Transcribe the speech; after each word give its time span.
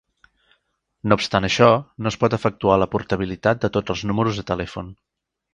No 1.11 1.17
obstant 1.19 1.47
això, 1.49 1.67
no 2.03 2.11
es 2.13 2.17
pot 2.25 2.37
efectuar 2.39 2.79
la 2.85 2.89
portabilitat 2.97 3.63
de 3.67 3.73
tots 3.77 3.97
els 3.97 4.07
números 4.13 4.41
de 4.41 4.51
telèfon. 4.53 4.95